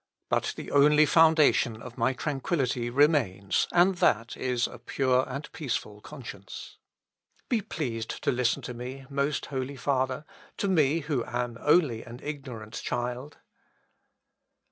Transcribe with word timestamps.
But 0.29 0.53
the 0.55 0.71
only 0.71 1.05
foundation 1.05 1.79
of 1.79 1.95
my 1.95 2.13
tranquillity 2.13 2.89
remains, 2.89 3.67
and 3.71 3.97
that 3.97 4.35
is 4.35 4.65
a 4.65 4.79
pure 4.79 5.25
and 5.29 5.47
peaceful 5.51 6.01
conscience. 6.01 6.79
Be 7.49 7.61
pleased 7.61 8.09
to 8.23 8.31
listen 8.31 8.63
to 8.63 8.73
me, 8.73 9.05
most 9.11 9.45
Holy 9.53 9.75
Father, 9.75 10.25
to 10.57 10.67
me, 10.67 11.01
who 11.01 11.23
am 11.25 11.59
only 11.61 12.01
an 12.01 12.19
ignorant 12.23 12.81
child." 12.83 13.37